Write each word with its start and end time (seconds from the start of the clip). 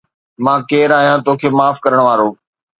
مان 0.43 0.59
ڪير 0.69 0.89
آهيان 0.97 1.19
توکي 1.27 1.47
معاف 1.57 1.77
ڪرڻ 1.85 1.99
وارو؟ 2.05 2.29